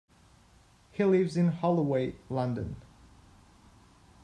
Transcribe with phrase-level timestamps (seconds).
[0.91, 2.77] He lives in Holloway, London.